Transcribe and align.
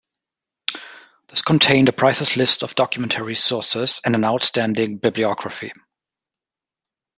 This 1.27 1.43
contained 1.43 1.87
a 1.87 1.93
priceless 1.93 2.35
list 2.35 2.63
of 2.63 2.73
documentary 2.73 3.35
sources 3.35 4.01
and 4.03 4.15
an 4.15 4.23
outstanding 4.25 4.97
bibliography. 4.97 5.73